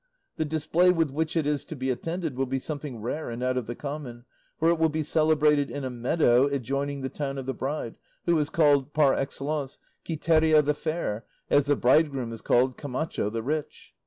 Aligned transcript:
The 0.37 0.45
display 0.45 0.89
with 0.91 1.11
which 1.11 1.37
it 1.37 1.45
is 1.45 1.63
to 1.65 1.75
be 1.75 1.91
attended 1.91 2.35
will 2.35 2.47
be 2.47 2.57
something 2.57 3.01
rare 3.03 3.29
and 3.29 3.43
out 3.43 3.55
of 3.55 3.67
the 3.67 3.75
common, 3.75 4.25
for 4.57 4.67
it 4.69 4.79
will 4.79 4.89
be 4.89 5.03
celebrated 5.03 5.69
in 5.69 5.83
a 5.83 5.91
meadow 5.91 6.47
adjoining 6.47 7.01
the 7.01 7.09
town 7.09 7.37
of 7.37 7.45
the 7.45 7.53
bride, 7.53 7.97
who 8.25 8.35
is 8.39 8.49
called, 8.49 8.93
par 8.95 9.13
excellence, 9.13 9.77
Quiteria 10.03 10.63
the 10.65 10.73
fair, 10.73 11.25
as 11.51 11.67
the 11.67 11.75
bridegroom 11.75 12.33
is 12.33 12.41
called 12.41 12.77
Camacho 12.77 13.29
the 13.29 13.43
rich. 13.43 13.93